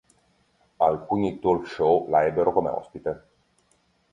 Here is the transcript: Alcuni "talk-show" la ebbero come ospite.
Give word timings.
Alcuni 0.85 1.37
"talk-show" 1.39 2.07
la 2.09 2.25
ebbero 2.25 2.51
come 2.53 2.71
ospite. 2.71 3.23